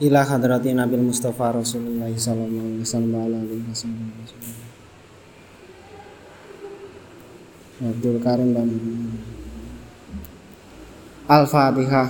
ila 0.00 0.24
hadrati 0.24 0.72
Nabil 0.72 1.04
Mustafa 1.04 1.52
Rasulullah 1.52 2.08
sallallahu 2.08 2.88
alaihi 2.88 3.64
wasallam 3.68 4.08
Abdul 7.80 8.20
Karim 8.20 8.52
dan 8.56 8.68
Al-Fatihah 11.28 12.08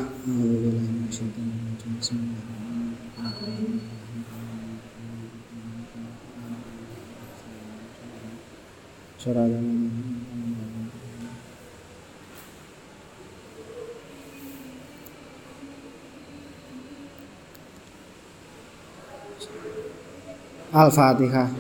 Surah 9.21 9.45
Al-Fatihah. 20.71 21.51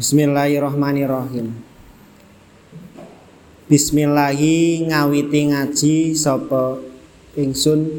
Bismillahirrahmanirrahim. 0.00 1.52
Bismillahi 3.68 4.88
ngawiti 4.88 5.52
ngaji 5.52 6.16
sapa 6.16 6.80
ingsun 7.36 7.92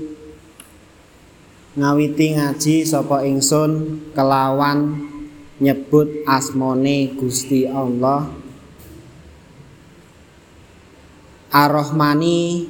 ngawiti 1.78 2.34
ngaji 2.34 2.82
sapa 2.82 3.22
ingsun 3.30 4.02
kelawan 4.18 5.06
nyebut 5.58 6.22
asmone 6.30 7.18
Gusti 7.18 7.66
Allah. 7.66 8.30
Ar-Rahmani 11.50 12.70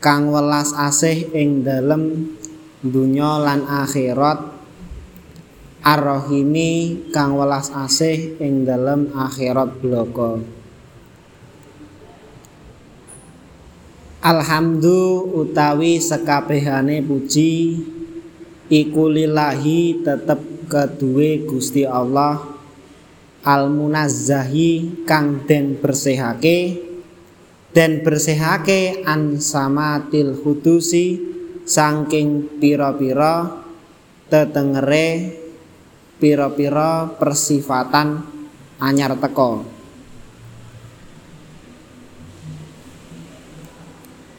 kang 0.00 0.32
welas 0.32 0.72
asih 0.72 1.28
ing 1.36 1.60
dalem 1.60 2.32
dunya 2.80 3.36
lan 3.36 3.68
akhirat. 3.68 4.56
Ar-Rahimi 5.80 7.08
kang 7.12 7.36
welas 7.36 7.68
asih 7.72 8.40
ing 8.40 8.64
dalem 8.64 9.12
akhirat 9.12 9.80
bloko. 9.80 10.40
Alhamdu 14.20 15.32
utawi 15.32 15.96
sekabehane 16.00 17.00
puji. 17.04 17.80
Iku 18.70 19.10
lillahi 19.10 20.04
tetep 20.04 20.49
keduwe 20.70 21.42
Gusti 21.50 21.82
Allah 21.82 22.38
al 23.42 23.66
munazzahi 23.74 25.02
kang 25.02 25.42
den 25.50 25.74
bersihake 25.82 26.78
den 27.74 28.06
bersihake 28.06 29.02
an 29.02 29.42
samatil 29.42 30.38
hudusi 30.38 31.18
saking 31.66 32.62
pira-pira 32.62 33.66
tetengere 34.30 35.34
pira-pira 36.22 37.18
persifatan 37.18 38.22
anyar 38.78 39.18
teko 39.18 39.66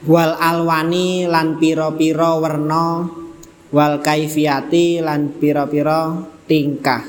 wal 0.08 0.34
alwani 0.40 1.28
lan 1.28 1.60
pira-pira 1.60 2.40
werna 2.40 3.21
wal 3.72 4.04
kaifiyati 4.04 5.00
lan 5.00 5.32
pira-pira 5.40 6.28
tingkah. 6.46 7.08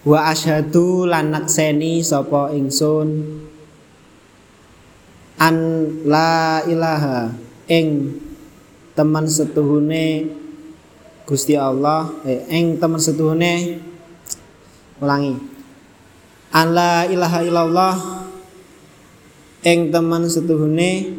Wa 0.00 0.32
asyhadu 0.32 1.04
lan 1.04 1.36
nakseni 1.36 2.00
sapa 2.00 2.56
ingsun. 2.56 3.08
An 5.40 5.56
la 6.08 6.64
ilaha 6.64 7.32
ing 7.68 8.16
teman 8.96 9.24
setuhune 9.24 10.36
Gusti 11.24 11.56
Allah 11.56 12.12
eh, 12.28 12.44
ing 12.52 12.80
teman 12.80 13.00
setuhune 13.00 13.80
ulangi. 15.00 15.36
An 16.52 16.66
la 16.76 17.08
ilaha 17.08 17.38
illallah 17.44 17.96
ing 19.64 19.92
teman 19.92 20.28
setuhune 20.28 21.12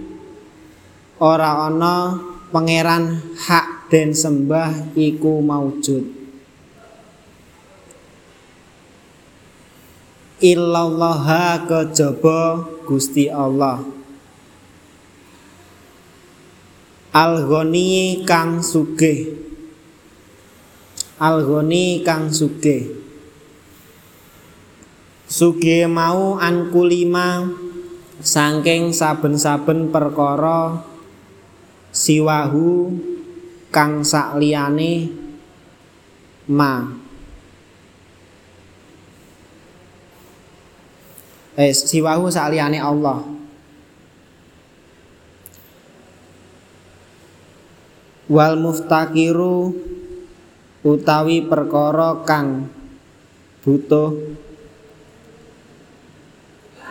ora 1.21 1.69
ana 1.69 2.17
pangeran 2.51 3.23
hak 3.39 3.87
dan 3.89 4.11
sembah 4.11 4.93
iku 4.93 5.39
maujud 5.39 6.21
illallaha 10.41 11.69
kejaba 11.69 12.65
Gusti 12.89 13.29
Allah. 13.29 13.85
Al-Ghani 17.13 18.25
kang 18.25 18.65
sugih. 18.65 19.37
Al-Ghani 21.21 22.01
kang 22.01 22.33
sugih. 22.33 22.89
Sugih 25.29 25.85
mau 25.87 26.41
an 26.41 26.73
kulima 26.73 27.47
saking 28.19 28.91
saben-saben 28.91 29.93
perkara 29.93 30.90
siwahu 31.91 32.95
kang 33.71 34.03
sakliyane 34.03 35.11
ma. 36.47 36.87
Eh 41.59 41.75
siwahu 41.75 42.31
sakliyane 42.31 42.79
Allah. 42.79 43.19
Wal 48.31 48.55
muftakiru 48.55 49.75
utawi 50.87 51.43
perkara 51.43 52.23
kang 52.23 52.71
butuh 53.59 54.15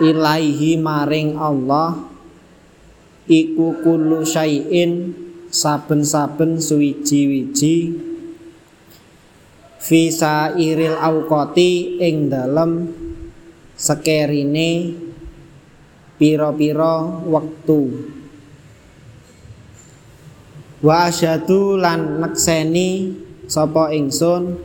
ilaihi 0.05 0.77
maring 0.77 1.41
Allah 1.41 2.10
iku 3.31 3.79
kullu 3.87 4.27
syai'in 4.27 5.15
saben-saben 5.55 6.59
suwiji-wiji 6.59 7.95
fi 9.79 10.01
sairil 10.11 10.99
auqati 10.99 12.03
ing 12.03 12.27
dalem 12.27 12.91
sekerine 13.79 14.99
pira-pira 16.19 17.23
wektu. 17.25 17.83
Wa 20.83 21.07
asyhadu 21.09 21.79
lan 21.79 22.21
nekseni 22.21 23.15
sapa 23.47 23.93
ingsun 23.95 24.59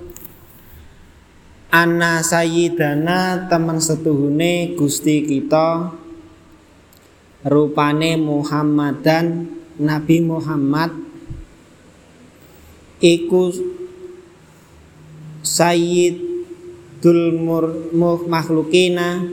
anna 1.72 2.24
sayyidana 2.24 3.52
temen 3.52 3.84
setuhune 3.84 4.76
Gusti 4.80 5.28
kita 5.28 5.92
rupane 7.46 8.18
Muhammadan 8.18 9.46
Nabi 9.78 10.18
Muhammad 10.26 10.90
iku 12.98 13.54
sayyidul 15.46 17.38
makhlukina 18.26 19.30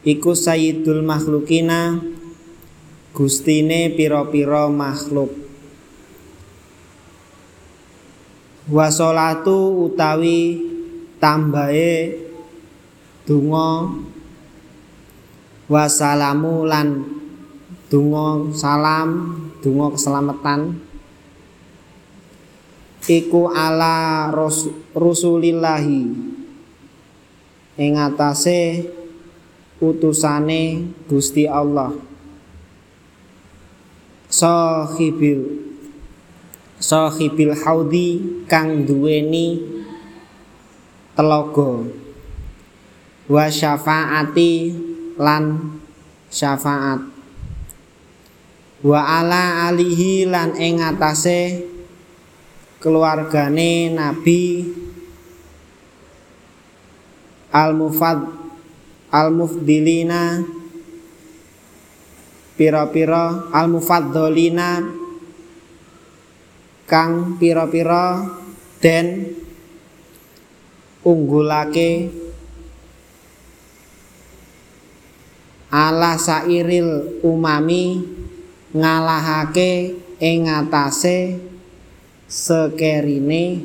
iku 0.00 0.32
sayyidul 0.32 1.04
makhlukina 1.04 2.00
gustine 3.12 3.92
pira-pira 3.92 4.72
makhluk. 4.72 5.34
Wasolatu 8.68 9.88
utawi 9.88 10.60
tambahe 11.20 12.16
donga 13.28 13.92
wasalamu 15.68 16.64
lan 16.64 17.04
donga 17.92 18.48
salam 18.56 19.36
donga 19.60 19.92
keselamatan. 19.94 20.60
Iku 23.08 23.48
ala 23.48 24.28
rasulillahi 24.92 26.02
ing 27.80 27.92
atase 27.96 28.84
utusane 29.80 30.92
Gusti 31.08 31.48
Allah. 31.48 31.96
Sahibil 34.28 35.64
sahibil 36.76 37.56
haudi 37.64 38.44
kang 38.44 38.84
duweni 38.84 39.56
telaga. 41.16 41.88
Wa 43.28 43.48
syafaati 43.48 44.87
lan 45.18 45.74
syafaat. 46.30 47.02
Wa 48.78 49.00
ala 49.18 49.66
alihi 49.66 50.22
lan 50.30 50.54
ing 50.54 50.78
atase 50.78 51.66
keluargane 52.78 53.90
Nabi 53.90 54.70
al-mufad 57.50 58.22
al-mufdilina 59.10 60.46
pira-pira 62.54 63.50
al-mufaddalina 63.50 64.86
kang 66.86 67.34
pira-pira 67.42 68.30
den 68.78 69.34
unggulake 71.02 72.14
ala 75.68 76.16
sairil 76.16 77.20
umami 77.20 78.00
ngalahake 78.72 79.96
ing 80.16 80.48
ngatasé 80.48 81.38
sekerine 82.28 83.64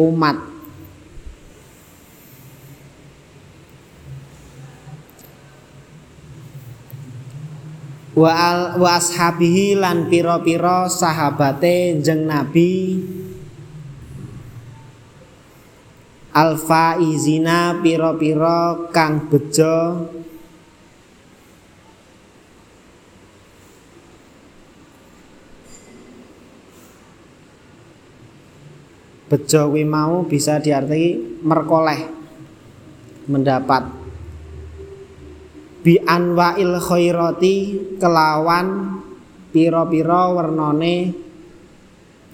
umat. 0.00 0.36
Wa 8.10 8.32
al 8.36 8.60
wa 8.76 9.00
ashabihi 9.00 9.80
lan 9.80 10.12
pira-pira 10.12 10.90
sahabate 10.92 11.96
jeng 12.04 12.28
nabi 12.28 13.00
alfa 16.30 16.94
izina 17.02 17.74
pira-pira 17.82 18.90
kang 18.94 19.26
bejo. 19.26 20.06
Bejo 29.30 29.60
kuwi 29.70 29.86
mau 29.86 30.26
bisa 30.26 30.58
diarti 30.58 31.38
merkoleh. 31.42 32.00
Mendapat. 33.30 33.84
Bi 35.86 35.96
anwail 36.02 36.76
khairati 36.82 37.56
kelawan 38.02 38.98
pira-pira 39.54 40.34
wernane 40.34 41.14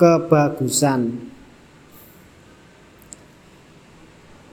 kebagusan 0.01 1.26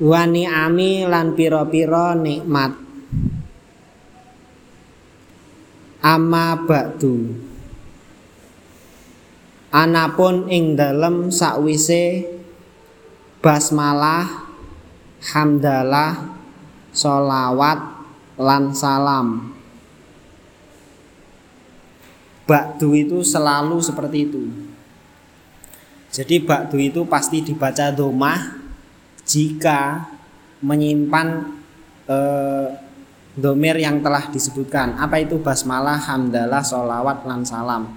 wani 0.01 0.47
ami 0.47 1.05
lan 1.05 1.37
pira-pira 1.37 2.17
nikmat. 2.17 2.77
Amma 6.03 6.59
ba'du 6.67 7.31
anapun 9.73 10.45
ing 10.53 10.77
dalem 10.77 11.33
sakwise 11.33 12.29
basmalah 13.41 14.45
hamdalah 15.33 16.37
sholawat 16.93 17.81
lan 18.37 18.71
salam. 18.77 19.55
Ba'du 22.43 22.93
itu 22.93 23.23
selalu 23.25 23.81
seperti 23.81 24.29
itu. 24.29 24.43
Jadi 26.13 26.43
ba'du 26.45 26.77
itu 26.77 27.01
pasti 27.09 27.41
dibaca 27.41 27.89
domah 27.89 28.62
jika 29.33 30.05
menyimpan 30.61 31.27
eh, 32.05 32.67
domir 33.33 33.81
yang 33.81 34.05
telah 34.05 34.29
disebutkan. 34.29 35.01
Apa 35.01 35.25
itu 35.25 35.41
basmalah 35.41 35.97
hamdalah 35.97 36.61
sholawat 36.61 37.25
lan 37.25 37.41
salam? 37.41 37.89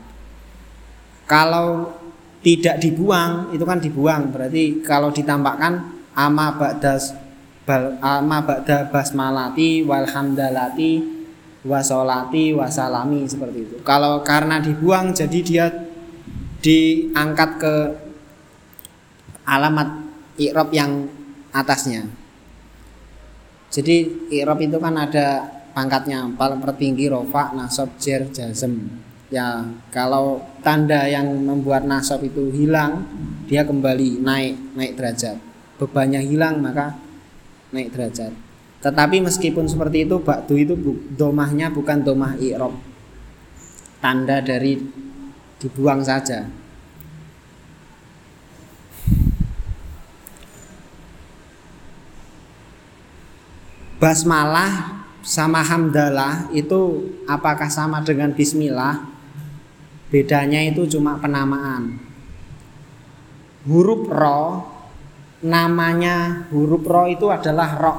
Kalau 1.28 1.92
tidak 2.40 2.80
dibuang 2.80 3.52
itu 3.52 3.64
kan 3.68 3.78
dibuang. 3.82 4.32
Berarti 4.32 4.80
kalau 4.80 5.12
ditambahkan 5.12 5.72
ama 6.16 6.56
ba'das 6.56 7.12
ama 8.00 8.38
ba'da 8.46 8.86
basmalati 8.94 9.82
walhamdalati 9.82 11.02
wasolati 11.66 12.54
wasalami 12.54 13.26
seperti 13.26 13.58
itu. 13.66 13.76
Kalau 13.82 14.22
karena 14.22 14.62
dibuang 14.62 15.10
jadi 15.10 15.38
dia 15.42 15.66
diangkat 16.62 17.50
ke 17.58 17.74
alamat 19.42 19.88
i'rab 20.38 20.70
yang 20.70 21.10
atasnya. 21.56 22.04
Jadi 23.72 24.28
i'rab 24.32 24.60
itu 24.60 24.76
kan 24.76 24.94
ada 24.96 25.42
pangkatnya, 25.72 26.28
paling 26.36 26.60
tertinggi 26.60 27.08
rofa, 27.08 27.52
nasab, 27.56 27.96
jer, 27.96 28.28
jazm. 28.32 29.04
Ya, 29.26 29.66
kalau 29.90 30.38
tanda 30.62 31.04
yang 31.10 31.26
membuat 31.26 31.82
nasab 31.82 32.22
itu 32.22 32.52
hilang, 32.54 33.04
dia 33.50 33.66
kembali 33.66 34.22
naik, 34.22 34.54
naik 34.78 34.92
derajat. 34.94 35.36
Bebannya 35.76 36.22
hilang 36.22 36.62
maka 36.62 36.96
naik 37.74 37.90
derajat. 37.92 38.32
Tetapi 38.80 39.18
meskipun 39.18 39.66
seperti 39.66 40.06
itu, 40.06 40.22
bakdu 40.22 40.54
itu 40.54 40.74
domahnya 41.18 41.74
bukan 41.74 42.06
domah 42.06 42.38
i'rab. 42.38 42.72
Tanda 43.98 44.38
dari 44.38 44.78
dibuang 45.58 46.06
saja. 46.06 46.46
Basmalah 53.96 55.02
sama 55.26 55.64
hamdalah 55.64 56.46
itu 56.54 57.10
apakah 57.26 57.66
sama 57.66 58.04
dengan 58.04 58.30
bismillah? 58.30 59.02
Bedanya 60.06 60.62
itu 60.62 60.86
cuma 60.86 61.18
penamaan. 61.18 61.98
Huruf 63.66 64.06
ro 64.06 64.62
namanya 65.42 66.46
huruf 66.54 66.86
ro 66.86 67.10
itu 67.10 67.26
adalah 67.26 67.70
ro. 67.74 67.94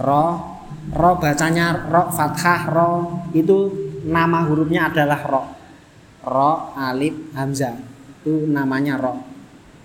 Ro 0.00 0.26
ro 0.96 1.10
bacanya 1.20 1.84
ro 1.92 2.08
fathah 2.08 2.62
ro 2.72 2.92
itu 3.36 3.68
nama 4.08 4.48
hurufnya 4.48 4.88
adalah 4.88 5.20
ro. 5.28 5.44
Ro 6.24 6.72
alif 6.72 7.36
hamzah 7.36 7.76
itu 8.24 8.48
namanya 8.48 8.96
ro. 8.96 9.20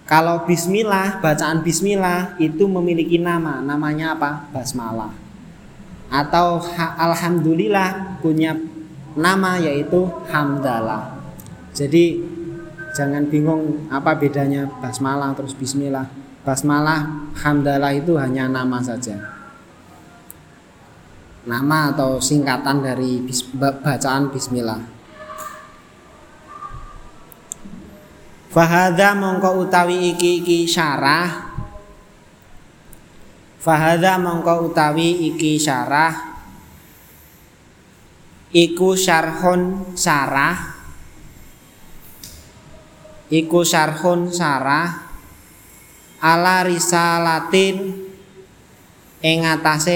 Kalau 0.03 0.43
bismillah, 0.43 1.23
bacaan 1.23 1.63
bismillah 1.63 2.35
itu 2.35 2.67
memiliki 2.67 3.15
nama, 3.15 3.63
namanya 3.63 4.19
apa? 4.19 4.51
Basmalah. 4.51 5.15
Atau 6.11 6.59
alhamdulillah 6.77 8.19
punya 8.19 8.53
nama 9.15 9.55
yaitu 9.57 10.11
hamdalah. 10.27 11.15
Jadi 11.73 12.19
jangan 12.93 13.25
bingung 13.31 13.89
apa 13.89 14.13
bedanya 14.19 14.69
basmalah 14.83 15.33
terus 15.33 15.55
bismillah. 15.55 16.05
Basmalah, 16.43 17.31
hamdalah 17.39 17.95
itu 17.95 18.19
hanya 18.19 18.51
nama 18.51 18.83
saja. 18.83 19.15
Nama 21.47 21.95
atau 21.95 22.19
singkatan 22.19 22.83
dari 22.83 23.23
bacaan 23.55 24.27
bismillah. 24.27 24.79
Fahadha 28.53 29.17
mongko 29.17 29.65
utawi 29.65 30.13
iki 30.13 30.45
iki 30.45 30.69
syarah. 30.69 31.57
Fahadha 33.57 34.21
mongko 34.21 34.69
utawi 34.69 35.33
iki 35.33 35.57
syarah. 35.57 36.37
Iku 38.53 38.93
syarhun 38.93 39.97
syarah. 39.97 40.53
Iku 43.33 43.65
syarhun 43.65 44.29
syarah. 44.29 45.01
Ala 46.21 46.61
risalatin. 46.61 48.05
Ing 49.25 49.39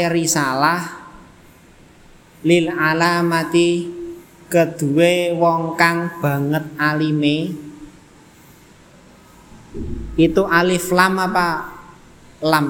risalah. 0.10 0.82
Lil 2.42 2.74
alamati. 2.74 3.94
Kedue 4.50 5.38
wong 5.38 5.78
kang 5.78 6.18
banget 6.18 6.66
alime 6.82 7.67
itu 10.18 10.44
alif 10.50 10.90
lam 10.90 11.14
apa 11.22 11.48
lam? 12.42 12.68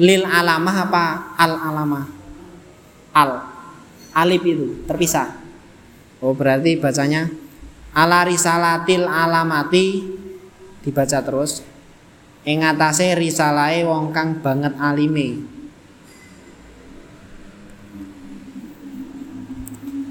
Lil 0.00 0.24
alamah 0.24 0.76
apa 0.88 1.04
al 1.36 1.52
alamah? 1.52 2.06
Al. 3.12 3.30
Alif 4.12 4.42
itu 4.44 4.66
terpisah. 4.88 5.40
Oh 6.24 6.32
berarti 6.32 6.80
bacanya 6.80 7.28
ala 7.92 8.24
risalatil 8.24 9.04
alamati 9.04 10.04
dibaca 10.80 11.20
terus. 11.20 11.60
Ing 12.42 12.66
atase 12.66 13.14
risalahe 13.14 13.86
wong 13.86 14.10
kang 14.10 14.42
banget 14.42 14.74
alime. 14.80 15.46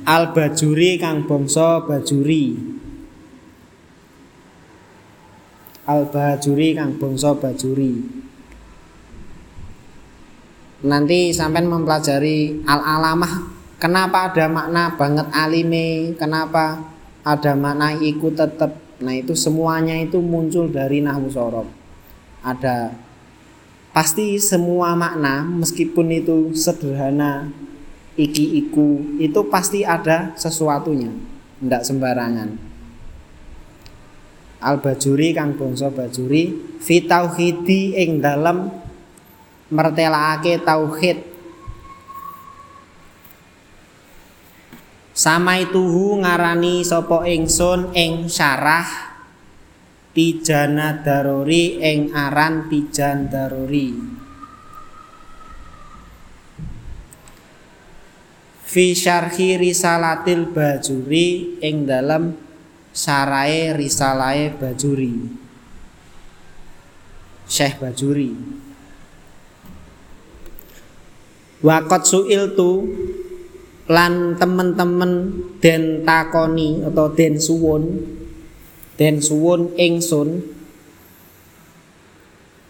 Al 0.07 0.33
bajuri 0.33 0.97
kang 0.97 1.29
bangsa 1.29 1.83
bajuri 1.85 2.70
al 5.85 6.09
bajuri 6.09 6.77
kang 6.77 6.97
bangsa 6.97 7.33
bajuri. 7.37 8.01
Nanti 10.81 11.29
sampai 11.29 11.61
mempelajari 11.61 12.65
al 12.65 12.81
alamah 12.81 13.49
kenapa 13.77 14.33
ada 14.33 14.49
makna 14.49 14.97
banget 14.97 15.27
alime 15.29 16.17
kenapa 16.17 16.81
ada 17.21 17.53
makna 17.53 17.93
iku 18.01 18.33
tetap 18.33 18.77
nah 19.01 19.17
itu 19.17 19.33
semuanya 19.33 19.97
itu 19.97 20.21
muncul 20.21 20.69
dari 20.69 21.01
nahwu 21.01 21.29
sorob. 21.29 21.69
Ada 22.41 22.93
pasti 23.91 24.39
semua 24.39 24.95
makna 24.95 25.43
meskipun 25.43 26.07
itu 26.15 26.37
sederhana 26.55 27.51
iki 28.15 28.63
iku 28.63 29.19
itu 29.19 29.39
pasti 29.51 29.83
ada 29.83 30.31
sesuatunya 30.39 31.11
tidak 31.59 31.83
sembarangan 31.83 32.70
al 34.61 34.77
bajuri 34.77 35.33
kang 35.33 35.57
bangsa 35.57 35.89
bajuri 35.89 36.77
fi 36.77 37.01
tauhidi 37.01 37.97
ing 37.97 38.21
dalam 38.21 38.69
mertelakake 39.73 40.61
tauhid. 40.61 41.17
Sama 45.11 45.59
itu 45.59 45.81
ngarani 46.21 46.85
sopo 46.87 47.25
ingsun 47.27 47.93
ing 47.93 48.31
syarah 48.31 49.11
tijana 50.11 51.03
daruri 51.03 51.79
ing 51.79 52.11
aran 52.15 52.67
tijan 52.71 53.27
daruri. 53.27 53.91
Fi 58.71 58.95
syarhi 58.95 59.59
risalatil 59.59 60.47
bajuri 60.47 61.59
ing 61.59 61.83
dalam 61.83 62.50
sarai 62.91 63.75
risalae 63.75 64.51
bajuri. 64.55 65.41
Syekh 67.51 67.83
Bajuri. 67.83 68.31
Wakot 71.59 72.03
suil 72.07 72.55
tu 72.55 72.87
lan 73.91 74.39
temen-temen 74.39 75.11
den 75.59 76.07
takoni 76.07 76.79
atau 76.87 77.11
den 77.11 77.35
suwun. 77.35 77.83
Den 78.95 79.19
suwun 79.19 79.75
ingsun 79.75 80.47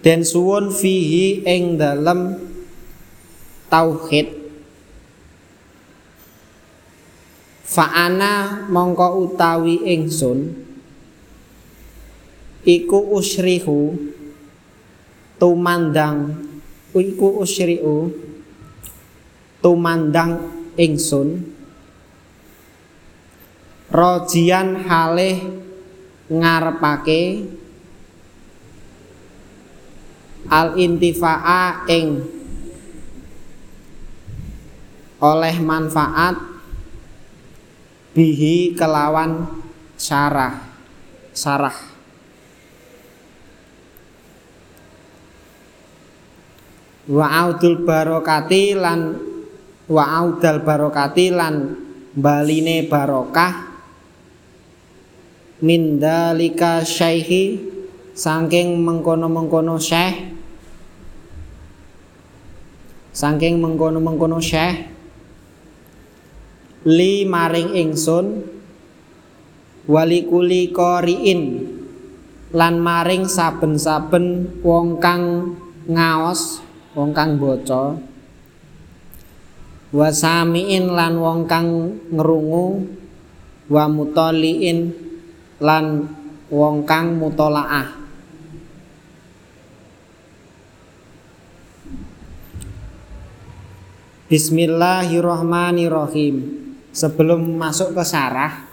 den 0.02 0.26
suwun 0.26 0.74
fihi 0.74 1.46
ing 1.46 1.78
dalem 1.78 2.42
tauhid 3.70 4.41
fa'ana 7.72 8.68
mongko 8.68 9.32
utawi 9.32 9.80
ingsun 9.96 10.52
iku 12.68 13.16
usrihu 13.16 13.96
tumandang 15.40 16.36
iku 16.92 17.40
usrihu 17.40 18.12
tumandang 19.64 20.52
ingsun 20.76 21.48
rojian 23.88 24.76
halih 24.84 25.40
ngarepake 26.28 27.48
al 30.52 30.76
intifaa 30.76 31.88
ing 31.88 32.20
oleh 35.24 35.56
manfaat 35.64 36.51
bihi 38.12 38.76
kelawan 38.76 39.48
sarah. 39.96 40.68
Wa 47.12 47.28
audul 47.28 47.84
barokati 47.84 48.78
lan 48.78 49.20
wa 49.92 50.04
audal 50.24 50.64
barokati 50.64 51.28
lan 51.34 51.76
baline 52.16 52.88
barokah 52.88 53.68
min 55.62 56.00
dalika 56.00 56.82
syaihi 56.88 57.60
saking 58.16 58.80
mengkono-mengkono 58.80 59.76
syekh. 59.80 60.32
Saking 63.12 63.60
mengkono-mengkono 63.60 64.40
syekh 64.40 64.88
li 66.82 67.30
maring 67.30 67.78
ingsun 67.78 68.42
wali 69.86 70.26
kuli 70.26 70.74
qoriin 70.74 71.70
lan 72.58 72.82
maring 72.82 73.30
saben-saben 73.30 74.58
wong 74.66 74.98
kang 74.98 75.54
ngaos 75.86 76.58
wong 76.98 77.14
kang 77.14 77.38
baca 77.38 78.02
wa 79.94 80.10
samiin 80.10 80.90
lan 80.90 81.22
wong 81.22 81.46
kang 81.46 82.02
ngrungu 82.10 82.82
wa 83.70 83.86
mutaliin 83.86 84.90
lan 85.62 86.10
wong 86.50 86.82
kang 86.84 87.16
mutolaah. 87.16 88.04
Bismillahirrahmanirrahim 94.32 96.61
Sebelum 96.92 97.56
masuk 97.56 97.96
ke 97.96 98.04
sarah 98.04 98.68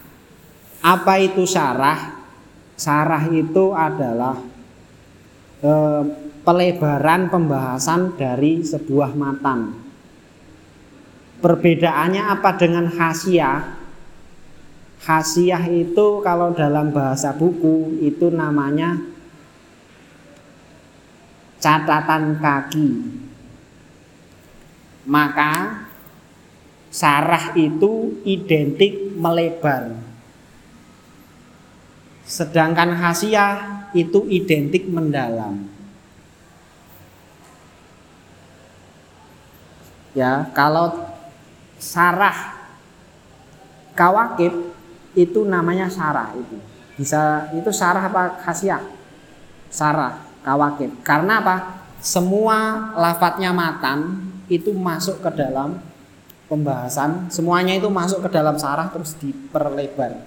Apa 0.83 1.23
itu 1.23 1.47
sarah? 1.47 2.19
Sarah 2.75 3.25
itu 3.31 3.75
adalah 3.75 4.39
eh, 5.63 6.03
Pelebaran 6.43 7.29
pembahasan 7.29 8.17
dari 8.17 8.65
sebuah 8.65 9.13
matan 9.15 9.89
Perbedaannya 11.39 12.35
apa 12.35 12.59
dengan 12.59 12.91
hasiah? 12.91 13.79
Hasiah 14.99 15.63
itu 15.71 16.19
kalau 16.19 16.51
dalam 16.51 16.91
bahasa 16.91 17.31
buku 17.31 18.03
itu 18.03 18.27
namanya 18.35 18.99
catatan 21.63 22.43
kaki. 22.43 22.91
Maka 25.07 25.87
sarah 26.89 27.53
itu 27.57 28.21
identik 28.25 29.15
melebar. 29.17 29.97
Sedangkan 32.29 32.93
hasiah 32.97 33.89
itu 33.97 34.29
identik 34.29 34.85
mendalam. 34.89 35.65
Ya, 40.13 40.51
kalau 40.53 40.93
sarah 41.79 42.59
kawakib 43.95 44.75
itu 45.19 45.43
namanya 45.47 45.91
sarah 45.91 46.31
itu 46.35 46.59
bisa 46.99 47.51
itu 47.55 47.71
sarah 47.71 48.07
apa 48.07 48.39
khasiah 48.43 48.83
sarah 49.71 50.23
kawakib 50.43 50.91
karena 51.03 51.43
apa 51.43 51.57
semua 51.99 52.91
lafadznya 52.95 53.51
matan 53.51 54.31
itu 54.47 54.71
masuk 54.71 55.19
ke 55.23 55.31
dalam 55.35 55.83
pembahasan 56.49 57.29
semuanya 57.29 57.77
itu 57.77 57.87
masuk 57.93 58.25
ke 58.27 58.29
dalam 58.33 58.57
sarah 58.57 58.89
terus 58.89 59.15
diperlebar. 59.21 60.25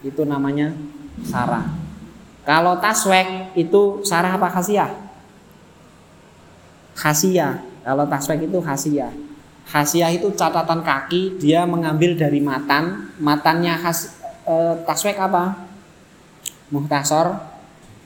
Itu 0.00 0.24
namanya 0.24 0.72
sarah. 1.22 1.68
Kalau 2.48 2.80
taswek 2.80 3.52
itu 3.54 4.00
sarah 4.02 4.34
apa 4.34 4.48
khasiah? 4.48 4.90
Khasiah. 6.96 7.60
Kalau 7.84 8.04
taswek 8.08 8.48
itu 8.48 8.58
khasiah. 8.58 9.12
Hasiah 9.70 10.10
itu 10.10 10.34
catatan 10.34 10.82
kaki, 10.82 11.38
dia 11.38 11.62
mengambil 11.62 12.18
dari 12.18 12.42
matan. 12.42 13.14
Matannya 13.22 13.78
khas 13.78 14.18
e, 14.42 14.82
taswek 14.82 15.14
apa? 15.14 15.68
Muhtasor 16.74 17.38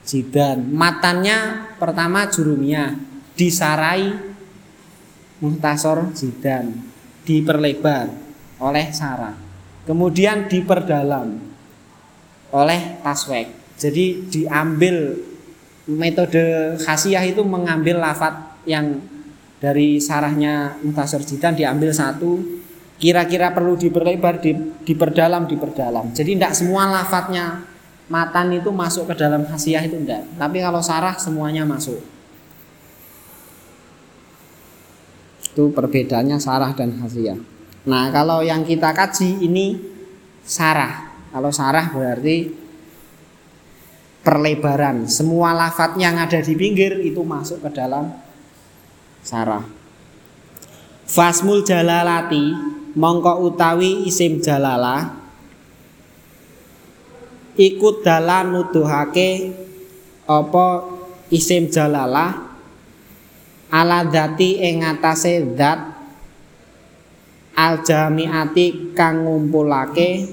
jidan. 0.04 0.68
Matannya 0.68 1.70
pertama 1.80 2.28
jurumia, 2.28 2.92
disarai 3.32 4.12
muhtasor 5.40 6.12
jidan, 6.12 6.84
diperlebar 7.24 8.12
oleh 8.60 8.86
sarah. 8.92 9.34
Kemudian 9.84 10.48
diperdalam 10.48 11.36
oleh 12.54 12.80
taswek. 13.04 13.76
Jadi 13.76 14.30
diambil 14.30 15.18
metode 15.84 16.76
khasiah 16.80 17.24
itu 17.26 17.44
mengambil 17.44 18.00
lafat 18.00 18.56
yang 18.64 19.00
dari 19.60 19.96
sarahnya 20.00 20.76
Mutasar 20.80 21.20
Jidan 21.24 21.56
diambil 21.56 21.92
satu 21.92 22.40
kira-kira 22.96 23.52
perlu 23.52 23.76
diperlebar 23.76 24.40
di, 24.40 24.52
diperdalam 24.84 25.44
diperdalam 25.48 26.12
jadi 26.12 26.30
tidak 26.36 26.52
semua 26.56 26.88
lafadznya 26.88 27.64
matan 28.08 28.52
itu 28.52 28.68
masuk 28.68 29.12
ke 29.12 29.14
dalam 29.16 29.44
hasiah 29.48 29.80
itu 29.84 29.96
enggak 29.96 30.24
tapi 30.36 30.60
kalau 30.60 30.84
sarah 30.84 31.16
semuanya 31.16 31.64
masuk 31.64 32.00
itu 35.54 35.70
perbedaannya 35.70 36.42
sarah 36.42 36.74
dan 36.74 36.98
hasiah 36.98 37.38
nah 37.86 38.10
kalau 38.10 38.42
yang 38.42 38.66
kita 38.66 38.90
kaji 38.90 39.46
ini 39.46 39.94
sarah. 40.44 41.10
Kalau 41.32 41.50
sarah 41.50 41.90
berarti 41.90 42.52
perlebaran. 44.22 45.08
Semua 45.10 45.56
lafadz 45.56 45.98
yang 45.98 46.20
ada 46.20 46.38
di 46.38 46.54
pinggir 46.54 47.00
itu 47.02 47.24
masuk 47.24 47.64
ke 47.64 47.70
dalam 47.74 48.12
sarah. 49.24 49.64
Fasmul 51.04 51.66
jalalati 51.66 52.54
mongko 52.94 53.44
utawi 53.44 54.06
isim 54.08 54.40
jalalah 54.40 55.20
iku 57.58 58.00
dalan 58.00 58.56
nuduhake 58.56 59.52
apa 60.24 60.66
isim 61.28 61.68
jalalah 61.68 62.53
ala 63.72 64.04
dati 64.04 64.60
ing 64.60 64.84
atase 64.84 65.40
zat 65.56 65.80
al 67.54 67.80
jamiati 67.86 68.92
kang 68.92 69.24
ngumpulake 69.24 70.26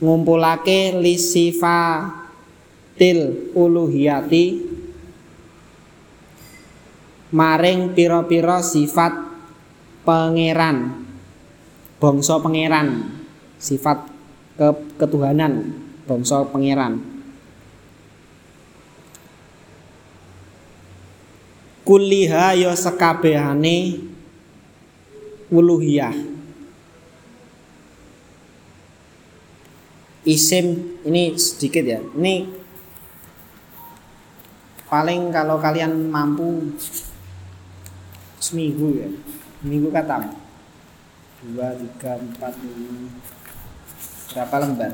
ngumpulake 0.00 0.96
lisifatil 1.00 2.00
uluhiyati 3.56 4.44
maring 7.30 7.94
pira-pira 7.94 8.58
sifat 8.60 9.12
pangeran 10.02 11.06
bangsa 12.00 12.40
pangeran 12.42 13.20
sifat 13.60 14.08
ke 14.56 14.68
ketuhanan 14.98 15.72
bangsa 16.08 16.42
pangeran 16.48 17.09
kuliha 21.90 22.54
ya 22.54 22.70
sekabehane 22.78 23.98
uluhiyah. 25.50 26.14
Isim 30.22 30.94
ini 31.02 31.34
sedikit 31.34 31.82
ya. 31.82 31.98
Ini 32.14 32.46
paling 34.86 35.34
kalau 35.34 35.58
kalian 35.58 36.06
mampu 36.06 36.78
seminggu 38.38 38.94
ya. 38.94 39.10
Seminggu 39.58 39.90
kata 39.90 40.30
dua 41.42 41.74
tiga 41.74 42.22
empat 42.22 42.54
lima. 42.62 43.10
Berapa 44.30 44.56
lembar? 44.62 44.92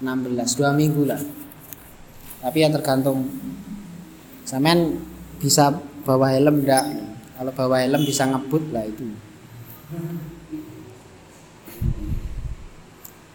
16 0.00 0.56
dua 0.56 0.72
minggu 0.72 1.04
lah. 1.04 1.20
Tapi 2.40 2.64
ya 2.64 2.72
tergantung. 2.72 3.28
Sampean 4.48 4.96
bisa 5.36 5.76
bawa 6.08 6.32
helm 6.32 6.64
enggak 6.64 6.88
kalau 7.36 7.52
bawa 7.52 7.84
helm 7.84 8.00
bisa 8.08 8.24
ngebut 8.24 8.64
lah 8.72 8.88
itu. 8.88 9.04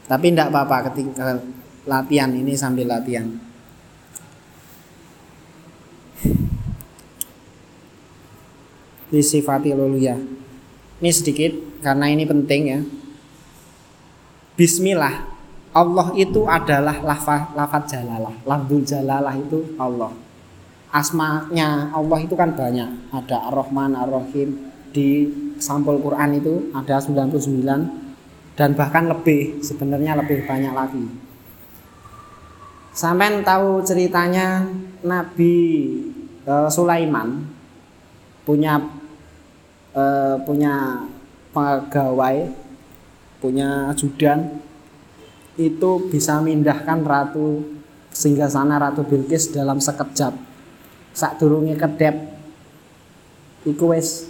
Tapi 0.09 0.25
enggak 0.33 0.49
apa-apa 0.49 0.89
ketika 0.89 1.37
latihan 1.85 2.33
ini 2.33 2.57
sambil 2.57 2.89
latihan. 2.89 3.29
Disifati 9.13 9.69
ya 10.01 10.17
ini 10.97 11.11
sedikit 11.13 11.53
karena 11.85 12.09
ini 12.09 12.25
penting 12.25 12.61
ya. 12.65 12.81
Bismillah. 14.57 15.29
Allah 15.73 16.13
itu 16.17 16.45
adalah 16.49 17.01
lafaz 17.05 17.53
lafaz 17.53 17.83
jalalah. 17.93 18.33
Lafzul 18.45 18.81
jalalah 18.81 19.37
itu 19.37 19.77
Allah 19.77 20.32
asmanya 20.93 21.89
Allah 21.89 22.19
itu 22.21 22.37
kan 22.37 22.53
banyak. 22.53 23.09
Ada 23.09 23.49
Ar-Rahman 23.49 23.97
Ar-Rahim. 23.97 24.69
Di 24.93 25.25
sampul 25.57 25.97
Quran 25.97 26.37
itu 26.37 26.69
ada 26.69 27.01
99 27.01 27.33
dan 28.53 28.77
bahkan 28.77 29.09
lebih 29.09 29.57
sebenarnya 29.65 30.21
lebih 30.21 30.45
banyak 30.45 30.69
lagi. 30.69 31.01
Sampai 32.93 33.41
tahu 33.41 33.81
ceritanya 33.81 34.69
Nabi 35.01 35.55
uh, 36.45 36.69
Sulaiman 36.69 37.41
punya 38.45 38.77
uh, 39.97 40.37
punya 40.45 41.01
pegawai 41.49 42.53
punya 43.41 43.89
ajudan 43.89 44.61
itu 45.57 45.91
bisa 46.13 46.37
mindahkan 46.37 47.01
ratu 47.01 47.65
sehingga 48.13 48.45
sana 48.45 48.77
ratu 48.77 49.01
Bilqis 49.01 49.53
dalam 49.53 49.81
sekejap 49.81 50.52
sak 51.13 51.39
durunge 51.39 51.77
kedep 51.77 52.17
iku 53.63 53.93
wis 53.93 54.27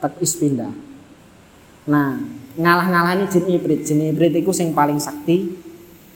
tek 0.00 0.16
is 0.22 0.34
pindah. 0.38 0.72
Nah 1.90 2.16
ngalah-ngalani 2.56 3.28
jin 3.28 3.44
ibrit 3.50 3.82
jin 3.82 4.00
ibrit 4.14 4.32
iku 4.38 4.54
sing 4.54 4.72
paling 4.72 5.02
sakti 5.02 5.52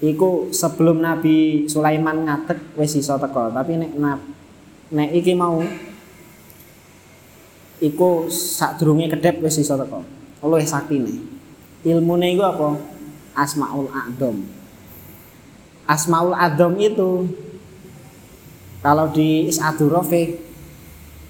iku 0.01 0.49
sebelum 0.55 1.03
Nabi 1.03 1.67
Sulaiman 1.67 2.25
ngadeg 2.25 2.79
wis 2.79 2.97
iso 2.97 3.19
teko 3.19 3.51
tapi 3.53 3.77
nek 3.77 3.93
nek 4.93 5.11
iki 5.13 5.35
mau 5.35 5.61
iku 7.83 8.31
sak 8.33 8.81
durunge 8.81 9.13
kedep 9.13 9.43
wis 9.45 9.61
iso 9.61 9.75
teko 9.77 10.01
luwih 10.47 10.63
saktine 10.63 11.37
ilmune 11.87 12.35
iku 12.35 12.43
apa? 12.43 12.69
Asmaul 13.39 13.87
A'dham. 13.95 14.43
Asmaul 15.87 16.35
A'dham 16.35 16.75
itu 16.83 17.31
kalau 18.87 19.11
di 19.11 19.51
Is'adur 19.51 19.99
Rafiq 19.99 20.39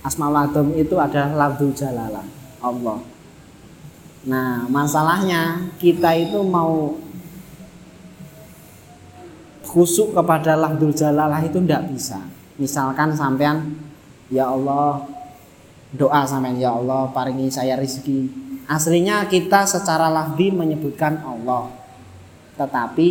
Asmaul 0.05 0.37
Adam 0.37 0.77
itu 0.77 0.93
adalah 1.01 1.49
Labdul 1.49 1.73
Jalalah 1.73 2.29
Allah. 2.61 3.01
Nah, 4.29 4.69
masalahnya 4.69 5.73
kita 5.81 6.13
itu 6.21 6.45
mau 6.45 7.01
khusuk 9.65 10.13
kepada 10.13 10.53
Labdul 10.53 10.93
Jalalah 10.93 11.41
itu 11.49 11.57
tidak 11.65 11.89
bisa. 11.89 12.21
Misalkan 12.61 13.17
sampean 13.17 13.73
ya 14.29 14.53
Allah 14.53 15.09
doa 15.97 16.29
sampean 16.29 16.61
ya 16.61 16.77
Allah 16.77 17.09
paringi 17.09 17.49
saya 17.49 17.81
rizki. 17.81 18.29
Aslinya 18.69 19.25
kita 19.33 19.65
secara 19.65 20.13
lahdi 20.13 20.53
menyebutkan 20.53 21.25
Allah. 21.25 21.73
Tetapi 22.61 23.09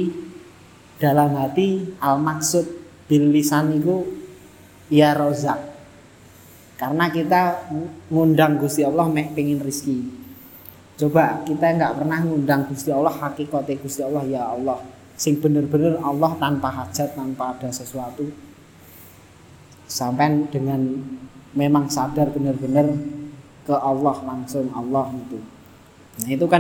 dalam 1.02 1.34
hati 1.34 1.98
al 1.98 2.22
maksud 2.22 2.86
bil 3.10 3.34
lisan 3.34 3.74
itu 3.82 4.15
ya 4.92 5.18
rozak 5.18 5.60
karena 6.76 7.08
kita 7.10 7.72
ngundang 8.12 8.60
Gusti 8.60 8.84
Allah 8.84 9.08
mek 9.08 9.34
pengin 9.34 9.62
rizki 9.64 10.06
coba 10.96 11.44
kita 11.48 11.76
nggak 11.76 11.94
pernah 12.02 12.20
ngundang 12.24 12.68
Gusti 12.72 12.92
Allah 12.92 13.12
hakikatnya 13.12 13.76
Gusti 13.84 14.00
Allah 14.00 14.24
ya 14.24 14.48
Allah. 14.48 14.80
Sing 15.16 15.40
bener-bener 15.40 15.96
Allah 16.04 16.36
tanpa 16.36 16.68
hajat 16.68 17.16
tanpa 17.16 17.56
ada 17.56 17.72
sesuatu. 17.72 18.28
Sampai 19.88 20.44
dengan 20.52 20.84
memang 21.56 21.88
sadar 21.88 22.36
bener-bener 22.36 23.00
ke 23.66 23.74
Allah 23.74 24.16
langsung 24.22 24.70
Allah 24.76 25.10
itu 25.16 25.40
nah 26.16 26.30
itu 26.32 26.46
kan 26.48 26.54